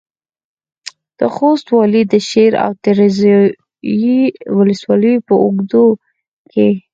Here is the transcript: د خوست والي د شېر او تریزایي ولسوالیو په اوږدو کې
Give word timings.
د 1.19 1.21
خوست 1.35 1.67
والي 1.77 2.03
د 2.11 2.13
شېر 2.29 2.51
او 2.65 2.71
تریزایي 2.83 4.19
ولسوالیو 4.57 5.25
په 5.27 5.33
اوږدو 5.43 5.85
کې 6.51 6.69